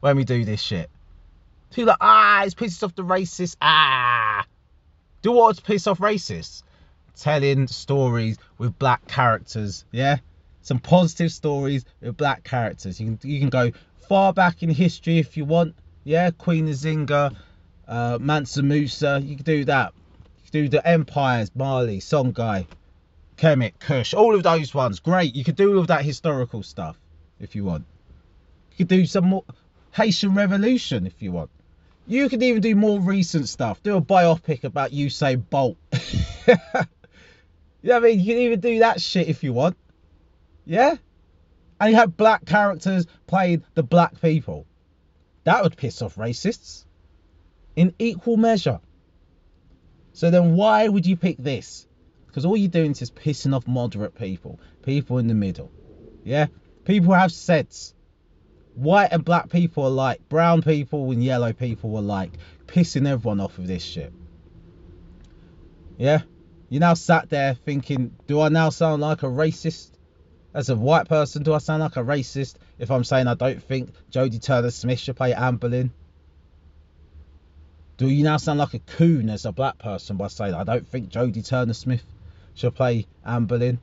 [0.00, 0.90] When we do this shit.
[1.70, 3.56] People like, ah, it's pissed off the racists.
[3.60, 4.44] Ah.
[5.22, 6.62] Do what's piss off racists?
[7.16, 9.84] Telling stories with black characters.
[9.90, 10.18] Yeah?
[10.62, 13.00] Some positive stories with black characters.
[13.00, 13.72] You can, you can go
[14.08, 15.74] far back in history if you want.
[16.04, 16.30] Yeah?
[16.30, 17.36] Queen Nzinga,
[17.88, 19.20] uh, Mansa Musa.
[19.22, 19.92] You can do that
[20.44, 22.66] You can do the Empires, Mali, Songhai,
[23.36, 25.00] Kemet, Kush, all of those ones.
[25.00, 25.34] Great.
[25.34, 26.96] You could do all of that historical stuff
[27.40, 27.84] if you want.
[28.72, 29.44] You could do some more
[29.92, 31.50] Haitian Revolution if you want.
[32.06, 33.82] You could even do more recent stuff.
[33.82, 35.76] Do a biopic about Usain Bolt.
[36.46, 36.54] you
[37.84, 38.20] know what I mean?
[38.20, 39.76] You can even do that shit if you want.
[40.64, 40.96] Yeah?
[41.80, 44.66] And you have black characters playing the black people.
[45.44, 46.84] That would piss off racists.
[47.74, 48.80] In equal measure.
[50.12, 51.86] So then why would you pick this?
[52.26, 55.70] Because all you're doing is pissing off moderate people, people in the middle.
[56.24, 56.46] Yeah?
[56.84, 57.94] People have sets.
[58.74, 62.32] White and black people alike, brown people and yellow people alike,
[62.66, 64.12] pissing everyone off with this shit.
[65.98, 66.22] Yeah?
[66.68, 69.91] You now sat there thinking, do I now sound like a racist?
[70.54, 73.62] As a white person, do I sound like a racist if I'm saying I don't
[73.62, 75.90] think Jodie Turner Smith should play Anne Boleyn?
[77.96, 80.86] Do you now sound like a coon as a black person by saying I don't
[80.86, 82.04] think Jodie Turner Smith
[82.54, 83.78] should play Anne Boleyn?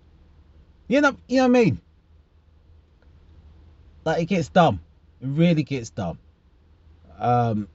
[0.88, 1.82] You know, you know what I mean?
[4.06, 4.80] Like it gets dumb.
[5.22, 6.20] It really gets dumb.
[7.18, 7.68] Um,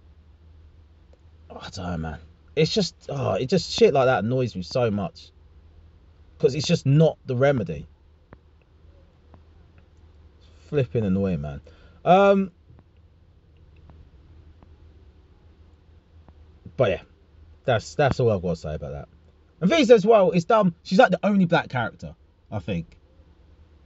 [1.50, 2.18] I don't know, man.
[2.54, 5.30] It's just, oh, it just shit like that annoys me so much
[6.38, 7.86] because it's just not the remedy.
[10.74, 11.60] Flipping annoying, man.
[12.04, 12.50] Um,
[16.76, 17.02] But yeah,
[17.64, 19.08] that's that's all I've got to say about that.
[19.60, 20.74] And Visa as well, it's dumb.
[20.82, 22.14] She's like the only black character,
[22.50, 22.96] I think.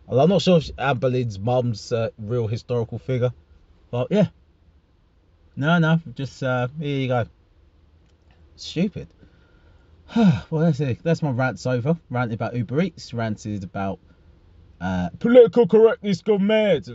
[0.09, 3.33] I'm not sure if Anne Boleyn's mum's a real historical figure,
[3.91, 4.29] but yeah.
[5.55, 7.27] No, no, just uh, here you go.
[8.57, 9.09] Stupid.
[10.17, 11.01] well, that's it.
[11.03, 11.99] That's my rant over.
[12.09, 13.13] Ranted about Uber Eats.
[13.13, 13.99] Ranted about
[14.81, 16.87] uh, political correctness gone mad.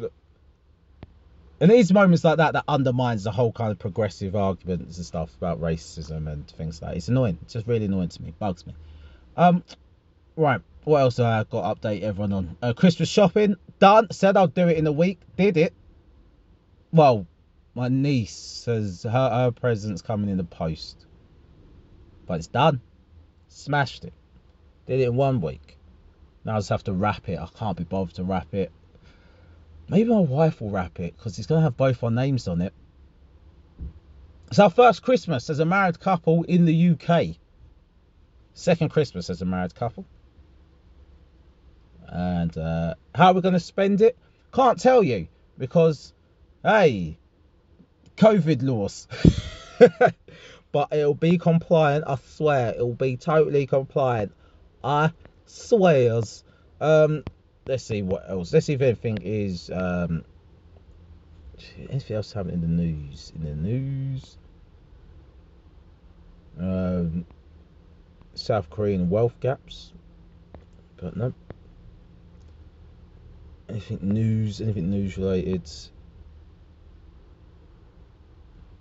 [1.59, 5.33] And these moments like that that undermines the whole kind of progressive arguments and stuff
[5.37, 6.97] about racism and things like that.
[6.97, 7.37] It's annoying.
[7.43, 8.33] It's just really annoying to me.
[8.37, 8.73] Bugs me.
[9.37, 9.63] Um,
[10.35, 10.61] right.
[10.83, 12.57] What else have I got to update everyone on?
[12.61, 14.07] Uh, Christmas shopping done.
[14.11, 15.21] Said I'll do it in a week.
[15.37, 15.73] Did it.
[16.91, 17.25] Well,
[17.75, 21.05] my niece says her her present's coming in the post,
[22.25, 22.81] but it's done.
[23.47, 24.13] Smashed it.
[24.85, 25.77] Did it in one week.
[26.45, 27.39] Now I just have to wrap it.
[27.39, 28.71] I can't be bothered to wrap it.
[29.87, 32.61] Maybe my wife will wrap it because it's going to have both our names on
[32.61, 32.73] it.
[34.47, 37.37] It's our first Christmas as a married couple in the UK.
[38.53, 40.05] Second Christmas as a married couple.
[42.07, 44.17] And uh, how are we going to spend it?
[44.53, 45.27] Can't tell you
[45.57, 46.13] because,
[46.61, 47.17] hey,
[48.17, 49.07] COVID laws.
[50.71, 52.73] but it'll be compliant, I swear.
[52.75, 54.33] It'll be totally compliant.
[54.83, 55.11] I
[55.45, 56.43] swears.
[56.81, 57.23] Um,
[57.65, 58.53] let's see what else.
[58.53, 60.23] Let's see if anything is um,
[61.89, 63.31] anything else happening in the news.
[63.35, 64.37] In the news,
[66.59, 67.25] um,
[68.35, 69.93] South Korean wealth gaps,
[70.97, 71.33] but no.
[73.69, 74.59] Anything news?
[74.61, 75.69] Anything news related?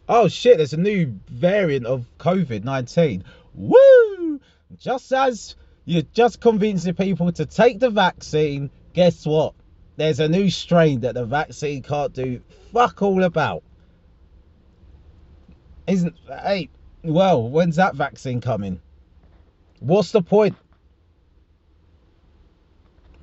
[0.09, 0.57] Oh shit!
[0.57, 3.25] There's a new variant of COVID nineteen.
[3.55, 4.41] Woo!
[4.77, 8.71] Just as you're just convincing people to take the vaccine.
[8.93, 9.55] Guess what?
[9.97, 12.41] There's a new strain that the vaccine can't do
[12.73, 13.63] fuck all about.
[15.87, 16.69] Isn't hey?
[17.03, 18.81] Well, when's that vaccine coming?
[19.81, 20.57] What's the point?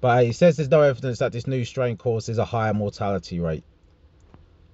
[0.01, 3.63] But he says there's no evidence that this new strain causes a higher mortality rate.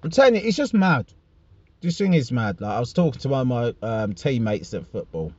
[0.02, 1.06] I'm telling you, it's just mad.
[1.80, 2.60] This thing is mad.
[2.60, 5.32] Like I was talking to one of my um, teammates at football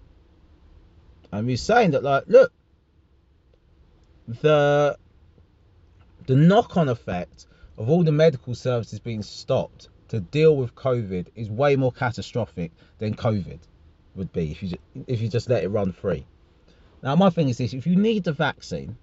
[1.31, 2.51] and we're saying that, like, look,
[4.27, 4.97] the
[6.25, 11.49] the knock-on effect of all the medical services being stopped to deal with COVID is
[11.49, 13.59] way more catastrophic than COVID
[14.15, 16.25] would be if you just, if you just let it run free.
[17.03, 18.97] Now, my thing is this: if you need the vaccine,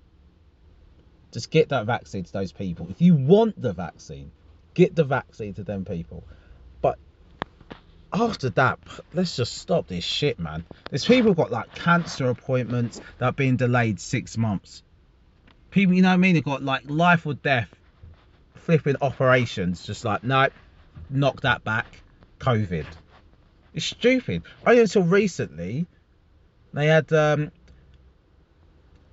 [1.32, 2.88] just get that vaccine to those people.
[2.90, 4.30] If you want the vaccine,
[4.74, 6.24] get the vaccine to them people.
[8.14, 8.78] After that,
[9.12, 10.64] let's just stop this shit, man.
[10.88, 14.84] There's people got like cancer appointments that have been delayed six months.
[15.72, 16.34] People, you know what I mean?
[16.34, 17.68] They've got like life or death
[18.54, 20.52] flipping operations, just like, nope,
[21.10, 22.02] knock that back.
[22.38, 22.86] COVID.
[23.74, 24.44] It's stupid.
[24.64, 25.86] Only until recently,
[26.72, 27.50] they had, um,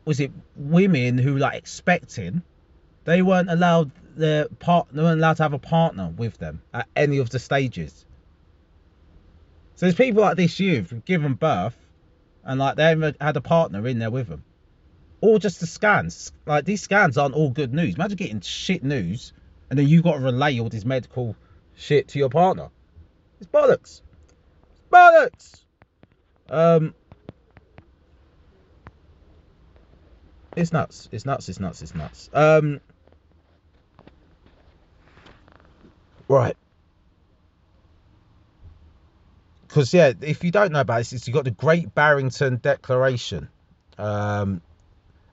[0.06, 2.44] was it women who were like expecting,
[3.06, 6.88] they weren't allowed their part, they weren't allowed to have a partner with them at
[6.96, 8.06] any of the stages.
[9.82, 11.76] So there's people like this youth who've given birth
[12.44, 14.44] and like they haven't had a partner in there with them.
[15.22, 16.32] All just the scans.
[16.46, 17.96] Like these scans aren't all good news.
[17.96, 19.34] Imagine getting shit news
[19.72, 21.36] and then you've got to relay all this medical
[21.74, 22.70] shit to your partner.
[23.40, 24.04] It's bollocks.
[24.70, 25.62] It's bollocks.
[26.48, 26.94] Um,
[30.56, 31.10] it's nuts.
[31.12, 31.50] It's nuts.
[31.50, 31.82] It's nuts.
[31.82, 32.30] It's nuts.
[32.34, 32.82] Um,
[36.28, 36.56] right.
[39.72, 43.48] Because yeah, if you don't know about this, you've got the Great Barrington Declaration.
[43.98, 44.62] Um,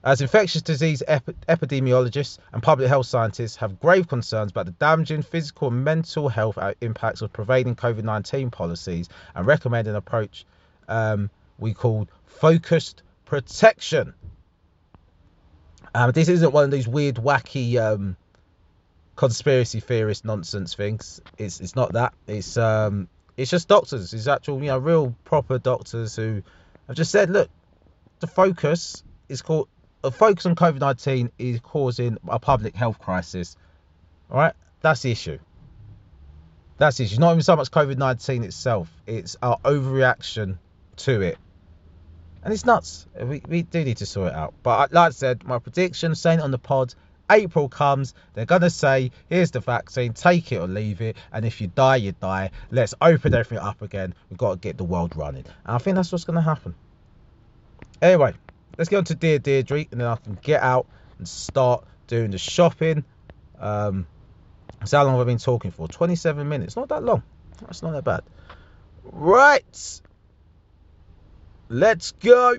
[0.01, 5.23] as infectious disease ep- epidemiologists and public health scientists have grave concerns about the damaging
[5.23, 10.45] physical and mental health impacts of prevailing COVID 19 policies and recommend an approach
[10.87, 14.13] um, we call focused protection.
[15.93, 18.15] Um, this isn't one of these weird, wacky um,
[19.17, 21.19] conspiracy theorist nonsense things.
[21.37, 22.13] It's it's not that.
[22.25, 24.13] It's um it's just doctors.
[24.13, 26.43] It's actual, you know, real proper doctors who
[26.87, 27.49] have just said, look,
[28.19, 29.69] the focus is called
[30.03, 33.55] a focus on COVID 19 is causing a public health crisis.
[34.29, 35.39] All right, that's the issue.
[36.77, 37.19] That's the issue.
[37.19, 40.57] Not even so much COVID 19 itself, it's our overreaction
[40.97, 41.37] to it.
[42.43, 43.07] And it's nuts.
[43.21, 44.53] We, we do need to sort it out.
[44.63, 46.93] But like I said, my prediction, saying on the pod,
[47.29, 51.17] April comes, they're going to say, here's the vaccine, take it or leave it.
[51.31, 52.51] And if you die, you die.
[52.71, 54.13] Let's open everything up again.
[54.29, 55.45] We've got to get the world running.
[55.65, 56.75] And I think that's what's going to happen.
[58.01, 58.33] Anyway,
[58.77, 60.87] let's get on to Dear Deirdre, and then I can get out
[61.17, 63.03] and start doing the shopping.
[63.59, 64.07] Um,
[64.85, 65.87] so how long have I been talking for?
[65.87, 66.75] 27 minutes.
[66.75, 67.23] Not that long.
[67.61, 68.21] That's not that bad.
[69.03, 70.01] Right.
[71.67, 72.55] Let's go.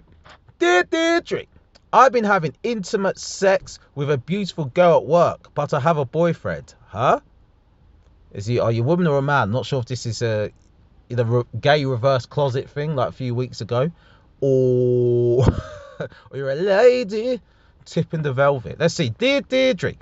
[0.59, 1.45] Dear Deirdre,
[1.93, 6.05] I've been having intimate sex with a beautiful girl at work, but I have a
[6.05, 6.75] boyfriend.
[6.87, 7.21] Huh?
[8.33, 8.61] Is he?
[8.61, 9.51] Are you a woman or a man?
[9.51, 10.51] Not sure if this is a
[11.09, 13.91] either gay reverse closet thing like a few weeks ago,
[14.41, 15.45] or
[16.01, 17.41] or you're a lady
[17.85, 18.79] tipping the velvet.
[18.79, 19.11] Let's see.
[19.11, 19.95] Dear Deirdre,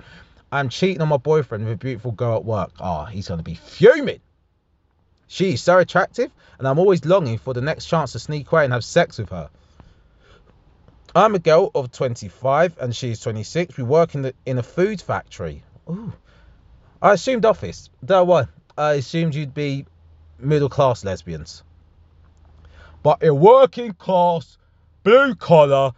[0.51, 2.71] I'm cheating on my boyfriend with a beautiful girl at work.
[2.79, 4.19] Ah, oh, he's to be fuming.
[5.27, 8.73] She's so attractive, and I'm always longing for the next chance to sneak away and
[8.73, 9.49] have sex with her.
[11.15, 13.77] I'm a girl of 25 and she's 26.
[13.77, 15.63] We work in the in a food factory.
[15.89, 16.13] Ooh.
[17.01, 17.89] I assumed office.
[18.05, 18.45] Don't worry.
[18.77, 19.85] I assumed you'd be
[20.37, 21.63] middle class lesbians.
[23.01, 24.57] But a working class
[25.03, 25.93] blue collar,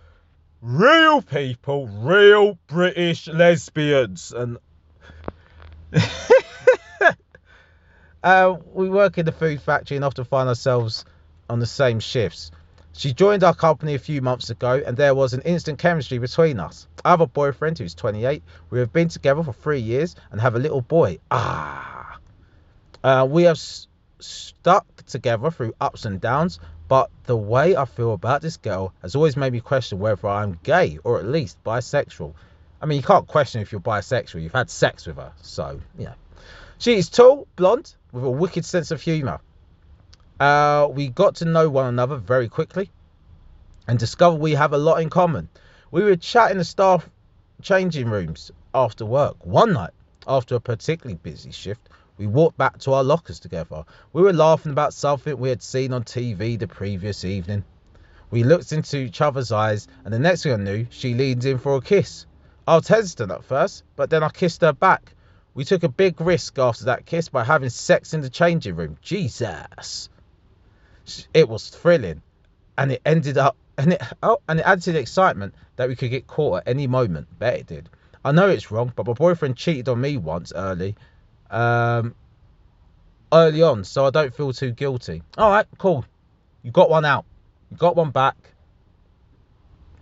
[0.62, 4.32] real people, real British lesbians.
[4.32, 4.58] And
[8.24, 11.04] uh, we work in the food factory and often find ourselves
[11.50, 12.52] on the same shifts.
[12.94, 16.60] She joined our company a few months ago, and there was an instant chemistry between
[16.60, 16.88] us.
[17.06, 18.44] I have a boyfriend who's 28.
[18.70, 21.20] We have been together for three years and have a little boy.
[21.32, 22.20] Ah.
[23.04, 23.88] Uh, we have s-
[24.20, 29.16] stuck together through ups and downs, but the way I feel about this girl has
[29.16, 32.34] always made me question whether I'm gay or at least bisexual.
[32.82, 34.42] I mean, you can't question if you're bisexual.
[34.44, 36.14] You've had sex with her, so know.
[36.78, 39.40] She is tall, blonde, with a wicked sense of humour.
[40.42, 42.90] Uh, we got to know one another very quickly
[43.88, 45.48] and discovered we have a lot in common.
[45.92, 47.08] We were chatting in the staff
[47.62, 49.46] changing rooms after work.
[49.46, 49.92] One night,
[50.26, 53.84] after a particularly busy shift, we walked back to our lockers together.
[54.14, 57.64] We were laughing about something we had seen on TV the previous evening.
[58.32, 61.60] We looked into each other's eyes, and the next thing I knew, she leaned in
[61.60, 62.26] for a kiss.
[62.68, 65.14] I was hesitant at first, but then I kissed her back.
[65.54, 68.98] We took a big risk after that kiss by having sex in the changing room.
[69.04, 70.10] Jesus.
[71.34, 72.22] It was thrilling,
[72.78, 75.96] and it ended up, and it, oh, and it added to the excitement that we
[75.96, 77.28] could get caught at any moment.
[77.40, 77.90] Bet it did.
[78.24, 80.96] I know it's wrong, but my boyfriend cheated on me once early,
[81.50, 82.16] um,
[83.34, 85.24] early on, so I don't feel too guilty.
[85.38, 86.06] All right, cool.
[86.64, 87.26] You got one out.
[87.72, 88.36] You got one back.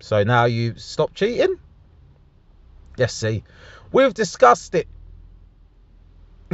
[0.01, 1.55] So now you stop cheating.
[2.97, 3.43] Let's see.
[3.91, 4.87] We've discussed it.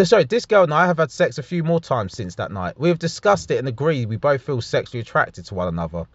[0.04, 2.78] Sorry, this girl and I have had sex a few more times since that night.
[2.78, 6.06] We've discussed it and agreed we both feel sexually attracted to one another.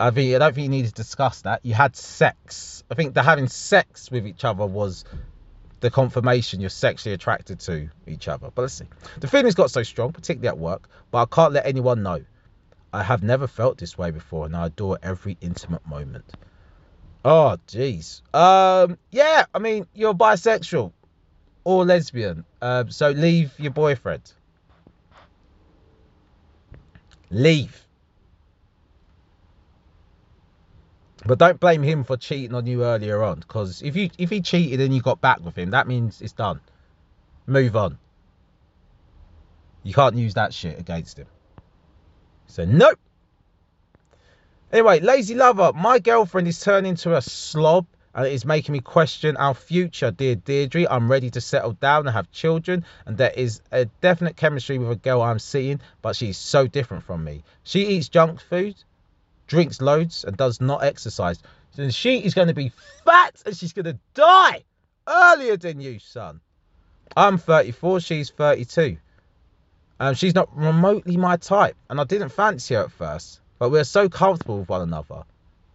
[0.00, 1.60] I think I don't think you need to discuss that.
[1.64, 2.82] You had sex.
[2.90, 5.04] I think the having sex with each other was
[5.78, 8.50] the confirmation you're sexually attracted to each other.
[8.52, 8.86] But let's see.
[9.20, 12.24] The feelings got so strong, particularly at work, but I can't let anyone know.
[12.92, 16.24] I have never felt this way before, and I adore every intimate moment.
[17.24, 18.22] Oh, jeez.
[18.34, 20.92] Um, yeah, I mean, you're bisexual
[21.70, 24.32] or lesbian, um, so leave your boyfriend.
[27.30, 27.86] Leave.
[31.24, 34.40] But don't blame him for cheating on you earlier on, because if you if he
[34.40, 36.60] cheated and you got back with him, that means it's done.
[37.46, 37.98] Move on.
[39.82, 41.26] You can't use that shit against him.
[42.46, 42.98] So nope.
[44.72, 47.86] Anyway, lazy lover, my girlfriend is turning into a slob
[48.20, 50.86] and it is making me question our future, dear Deirdre.
[50.90, 54.90] I'm ready to settle down and have children, and there is a definite chemistry with
[54.90, 57.44] a girl I'm seeing, but she's so different from me.
[57.62, 58.74] She eats junk food,
[59.46, 61.38] drinks loads, and does not exercise.
[61.78, 62.72] And she is going to be
[63.06, 64.64] fat and she's going to die
[65.08, 66.42] earlier than you, son.
[67.16, 68.98] I'm 34, she's 32.
[69.98, 73.84] Um, she's not remotely my type, and I didn't fancy her at first, but we're
[73.84, 75.22] so comfortable with one another.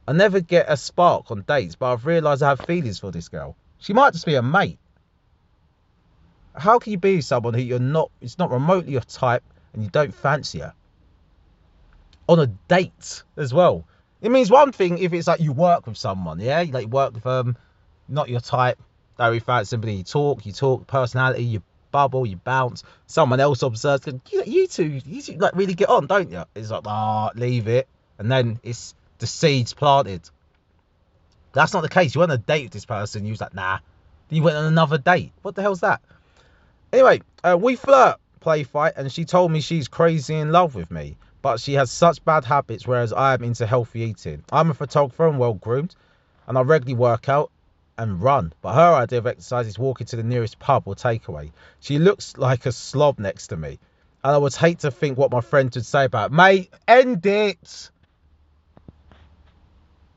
[0.08, 3.28] I never get a spark on dates, but I've realised I have feelings for this
[3.28, 3.56] girl.
[3.80, 4.78] She might just be a mate.
[6.56, 9.90] How can you be someone who you're not, it's not remotely your type, and you
[9.90, 10.74] don't fancy her?
[12.28, 13.86] On a date as well.
[14.22, 16.62] It means one thing if it's like you work with someone, yeah?
[16.62, 17.58] You like work with them, um,
[18.08, 18.80] not your type,
[19.18, 22.84] don't really fancy somebody, you talk, you talk, personality, you bubble, you bounce.
[23.08, 26.44] Someone else observes, you, you two, you two like really get on, don't you?
[26.54, 27.88] It's like, ah, oh, leave it,
[28.20, 28.94] and then it's
[29.26, 30.22] the seeds planted.
[31.52, 32.14] That's not the case.
[32.14, 33.80] You went on a date with this person, you was like, nah.
[34.30, 35.32] You went on another date.
[35.42, 36.00] What the hell's that?
[36.94, 40.92] Anyway, uh, we flirt, play fight, and she told me she's crazy in love with
[40.92, 41.18] me.
[41.42, 44.44] But she has such bad habits, whereas I am into healthy eating.
[44.52, 45.96] I'm a photographer and well groomed,
[46.48, 47.50] and I regularly work out
[47.98, 48.54] and run.
[48.62, 51.52] But her idea of exercise is walking to the nearest pub or takeaway.
[51.80, 53.80] She looks like a slob next to me.
[54.24, 56.34] And I would hate to think what my friends would say about it.
[56.36, 57.90] Mate, end it.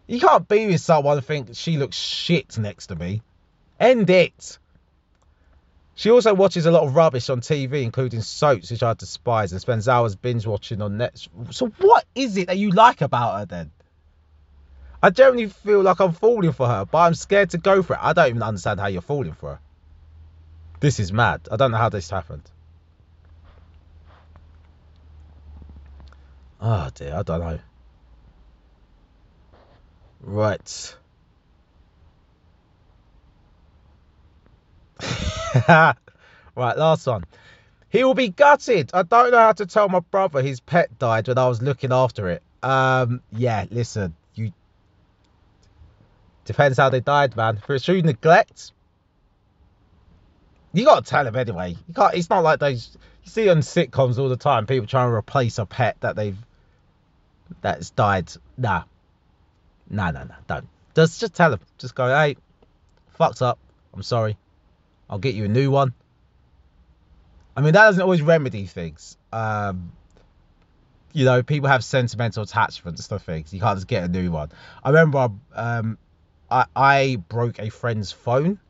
[0.09, 3.23] You can't be with someone and think she looks shit next to me.
[3.79, 4.59] End it.
[5.95, 9.61] She also watches a lot of rubbish on TV, including soaps, which I despise, and
[9.61, 11.55] spends hours binge watching on Netflix.
[11.55, 13.71] So, what is it that you like about her then?
[15.03, 18.01] I generally feel like I'm falling for her, but I'm scared to go for it.
[18.03, 19.61] I don't even understand how you're falling for her.
[20.81, 21.49] This is mad.
[21.51, 22.51] I don't know how this happened.
[26.61, 27.59] Oh dear, I don't know.
[30.21, 30.97] Right.
[35.69, 35.97] right,
[36.57, 37.25] last one.
[37.91, 38.91] He will be gutted.
[38.93, 41.93] I don't know how to tell my brother his pet died when I was looking
[41.93, 42.43] after it.
[42.63, 44.53] Um, yeah, listen, you
[46.45, 47.59] depends how they died, man.
[47.59, 48.73] For true neglect,
[50.73, 51.77] you gotta tell him anyway.
[51.87, 52.15] You can't.
[52.15, 54.67] It's not like those you see on sitcoms all the time.
[54.67, 56.39] People trying to replace a pet that they've
[57.63, 58.31] that's died.
[58.59, 58.83] Nah,
[59.91, 60.35] nah, nah, nah.
[60.47, 60.69] Don't.
[60.95, 61.61] Just just tell him.
[61.79, 62.09] Just go.
[62.09, 62.37] Hey,
[63.11, 63.59] fucked up.
[63.95, 64.37] I'm sorry.
[65.09, 65.95] I'll get you a new one.
[67.57, 69.17] I mean, that doesn't always remedy things.
[69.33, 69.93] Um,
[71.13, 73.53] you know, people have sentimental attachments to things.
[73.53, 74.51] You can't just get a new one.
[74.85, 75.99] I remember um,
[76.51, 78.61] I, I broke a friend's phone.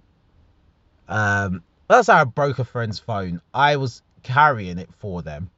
[1.09, 3.40] Um, that's how I broke a friend's phone.
[3.52, 5.50] I was carrying it for them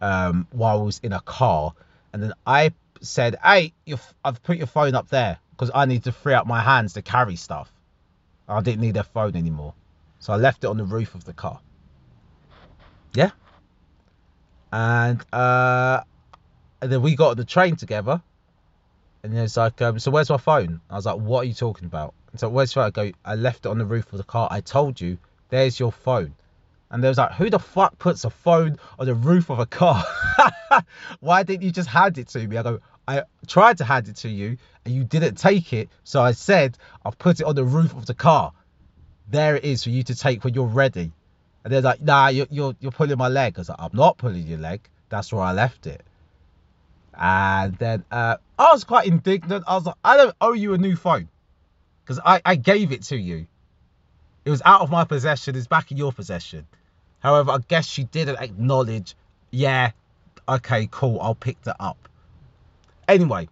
[0.00, 1.72] um, while I was in a car.
[2.12, 3.72] And then I said, hey,
[4.24, 7.02] I've put your phone up there because I need to free up my hands to
[7.02, 7.72] carry stuff.
[8.48, 9.74] I didn't need their phone anymore.
[10.18, 11.60] So I left it on the roof of the car.
[13.14, 13.30] Yeah.
[14.72, 16.02] And, uh,
[16.80, 18.22] and then we got on the train together.
[19.22, 20.80] And it's like, um, so where's my phone?
[20.88, 22.14] I was like, what are you talking about?
[22.30, 22.84] And so where's phone?
[22.84, 24.46] I go, I left it on the roof of the car.
[24.50, 26.34] I told you, there's your phone.
[26.90, 29.66] And they was like, who the fuck puts a phone on the roof of a
[29.66, 30.04] car?
[31.20, 32.56] Why didn't you just hand it to me?
[32.56, 35.88] I go, I tried to hand it to you and you didn't take it.
[36.04, 38.52] So I said, I'll put it on the roof of the car
[39.28, 41.12] there it is for you to take when you're ready.
[41.64, 43.54] And they're like, nah, you're, you're, you're pulling my leg.
[43.56, 44.88] I was like, I'm not pulling your leg.
[45.08, 46.02] That's where I left it.
[47.18, 49.64] And then uh, I was quite indignant.
[49.66, 51.28] I was like, I don't owe you a new phone
[52.04, 53.46] because I, I gave it to you.
[54.44, 55.56] It was out of my possession.
[55.56, 56.66] It's back in your possession.
[57.18, 59.16] However, I guess she didn't acknowledge,
[59.50, 59.90] yeah,
[60.48, 62.08] okay, cool, I'll pick that up.
[63.08, 63.48] Anyway,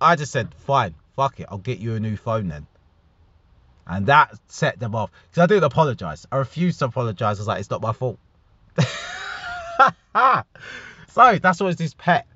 [0.00, 2.66] I just said, fine, fuck it, I'll get you a new phone then.
[3.86, 5.10] And that set them off.
[5.30, 6.26] Because I didn't apologise.
[6.30, 7.38] I refused to apologise.
[7.38, 8.18] I was like, it's not my fault.
[11.08, 12.26] so that's always this pet.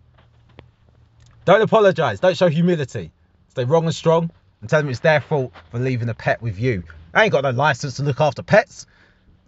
[1.44, 2.20] Don't apologise.
[2.20, 3.12] Don't show humility.
[3.48, 4.30] Stay wrong and strong
[4.62, 6.84] and tell them it's their fault for leaving a pet with you.
[7.12, 8.86] I ain't got no license to look after pets.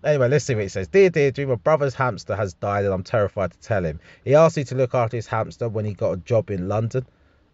[0.05, 0.89] Anyway, let's see what it says.
[0.89, 4.01] Dear Deirdre, my brother's hamster has died and I'm terrified to tell him.
[4.23, 7.07] He asked me to look after his hamster when he got a job in London.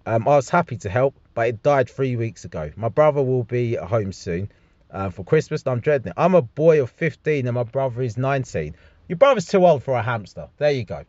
[0.04, 2.72] Um, I was happy to help, but it died three weeks ago.
[2.74, 4.50] My brother will be home soon
[4.90, 6.14] uh, for Christmas and I'm dreading it.
[6.16, 8.74] I'm a boy of 15 and my brother is 19.
[9.06, 10.48] Your brother's too old for a hamster.
[10.58, 11.04] There you go.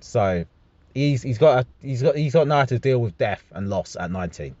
[0.00, 0.46] So
[0.94, 3.96] he's he's got a, he's got he's got how to deal with death and loss
[3.96, 4.56] at 19.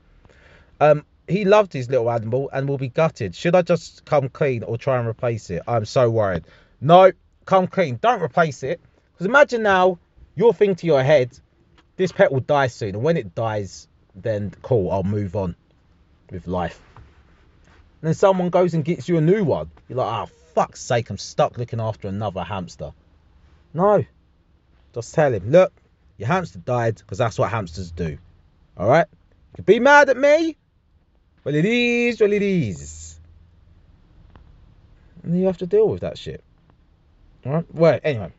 [0.80, 3.34] Um, he loved his little animal and will be gutted.
[3.34, 5.62] Should I just come clean or try and replace it?
[5.66, 6.44] I'm so worried.
[6.80, 7.12] No,
[7.44, 7.98] come clean.
[8.00, 8.80] Don't replace it.
[9.12, 9.98] Because imagine now
[10.34, 11.38] you're thinking to your head,
[11.96, 12.94] this pet will die soon.
[12.94, 15.54] And when it dies, then cool, I'll move on
[16.30, 16.80] with life.
[18.00, 19.70] And then someone goes and gets you a new one.
[19.88, 22.92] You're like, oh, fuck's sake, I'm stuck looking after another hamster.
[23.74, 24.04] No.
[24.94, 25.72] Just tell him, look,
[26.16, 28.18] your hamster died because that's what hamsters do.
[28.76, 29.06] All right?
[29.52, 30.56] You can be mad at me,
[31.44, 33.18] well, it is what it is.
[35.22, 36.42] And you have to deal with that shit.
[37.44, 37.66] Alright?
[37.74, 38.32] Well, anyway.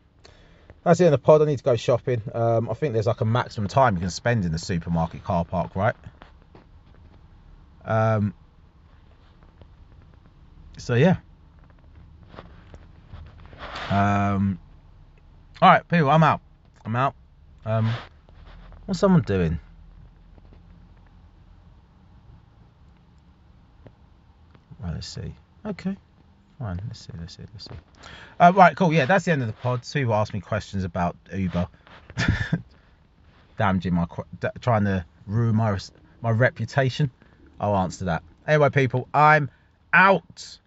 [0.84, 1.42] That's it in the pod.
[1.42, 2.22] I need to go shopping.
[2.34, 5.44] Um, I think there's like a maximum time you can spend in the supermarket car
[5.44, 5.94] park, right?
[7.84, 8.34] Um,
[10.78, 11.16] so, yeah.
[13.90, 14.58] Um,
[15.60, 16.40] all right, people, I'm out.
[16.84, 17.14] I'm out.
[17.64, 17.92] Um,
[18.86, 19.60] what's someone doing?
[24.82, 25.34] Right, let's see.
[25.64, 25.96] Okay.
[26.58, 26.80] Fine.
[26.86, 27.12] Let's see.
[27.18, 27.42] Let's see.
[27.52, 28.08] Let's see.
[28.38, 28.76] Uh, right.
[28.76, 28.92] Cool.
[28.92, 29.84] Yeah, that's the end of the pod.
[29.84, 31.68] Sue asked me questions about Uber.
[33.58, 34.06] Damaging my,
[34.60, 35.78] trying to ruin my
[36.20, 37.10] my reputation.
[37.60, 38.22] I'll answer that.
[38.46, 39.50] Anyway, people, I'm
[39.92, 40.58] out.